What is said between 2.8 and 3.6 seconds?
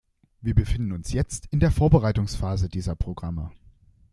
Programme.